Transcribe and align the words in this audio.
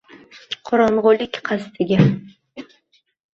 Qorong’ulik 0.69 1.37
qasdiga 1.51 2.01